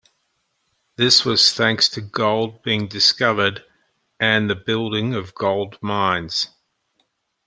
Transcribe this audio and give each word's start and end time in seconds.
This 0.95 1.23
was 1.23 1.53
thanks 1.53 1.87
to 1.89 2.01
gold 2.01 2.63
being 2.63 2.87
discovered 2.87 3.63
and 4.19 4.49
the 4.49 4.55
building 4.55 5.13
of 5.13 5.35
gold 5.35 5.77
mines. 5.79 6.47